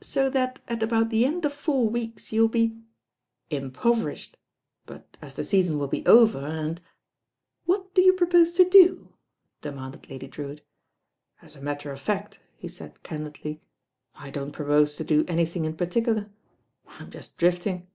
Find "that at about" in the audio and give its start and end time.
0.28-1.10